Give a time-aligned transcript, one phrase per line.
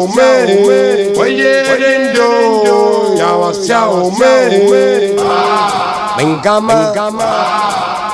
[0.00, 0.22] ume
[1.20, 4.26] Oye ndio ya wasia ume
[6.16, 6.74] Mengama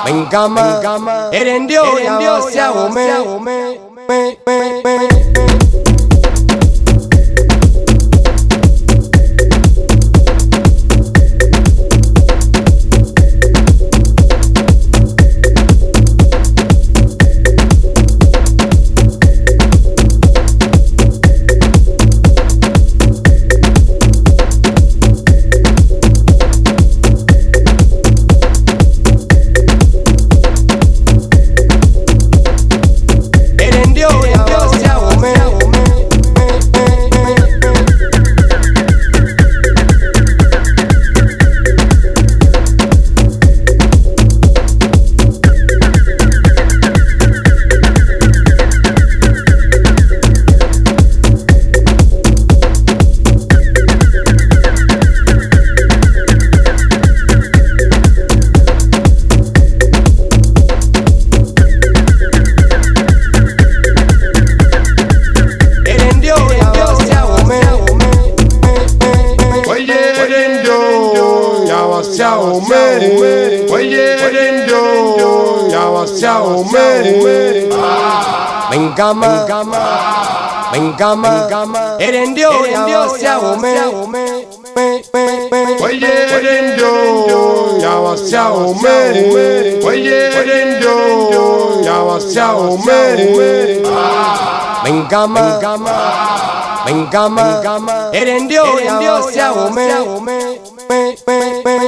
[0.05, 3.09] Mengama Ere ndio ya wasia ume
[76.27, 77.69] ya wasia ume
[78.71, 79.47] Mengama
[80.73, 83.75] Mengama Ere ndio ya wasia ume
[85.85, 86.93] Oye ndio
[87.83, 88.91] ya wasia ume
[89.87, 90.31] Oye
[90.65, 93.01] ndio ya wasia ume
[94.85, 95.61] Mengama
[96.87, 99.87] Mengama Ere ndio ya wasia ume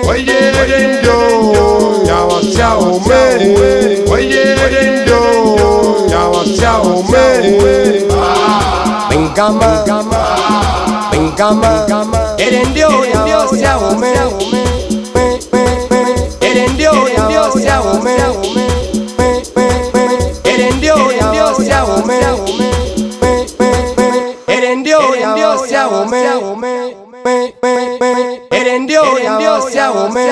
[0.09, 0.41] Oye
[0.89, 0.98] ndio
[11.39, 14.09] Mengama Ere ndio ya wasia ume
[16.41, 18.11] Ere ndio ya wasia ume
[20.45, 22.15] Ere ndio ya wasia ume
[24.49, 26.23] Ere ndio ya wasia ume
[28.51, 30.29] Ere ndio ya wasia ume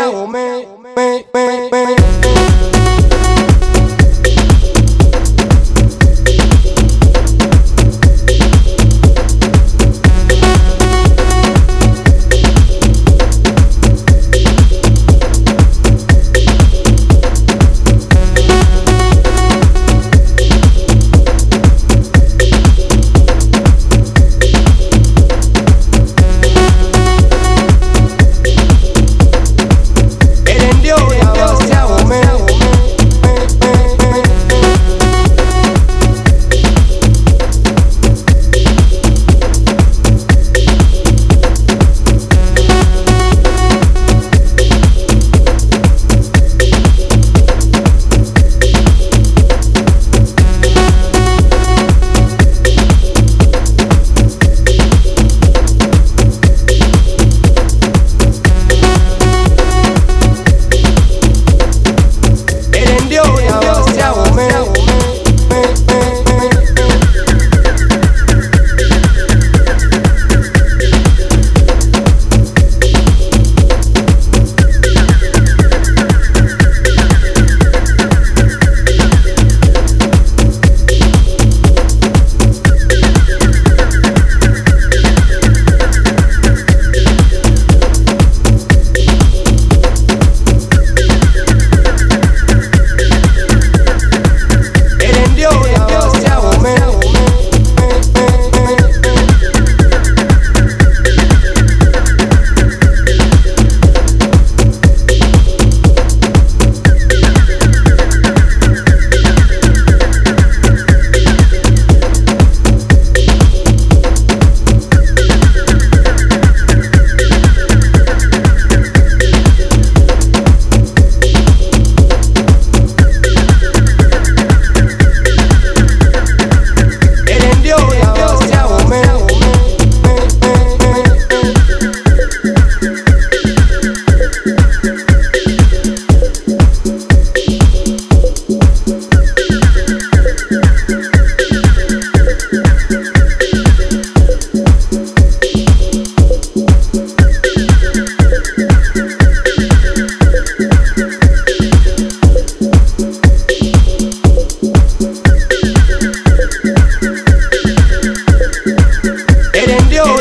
[159.67, 160.16] They didn't